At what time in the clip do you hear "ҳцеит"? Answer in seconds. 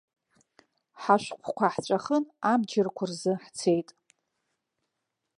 3.43-3.89